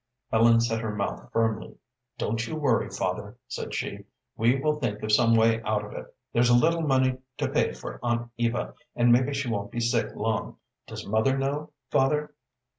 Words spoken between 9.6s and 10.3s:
be sick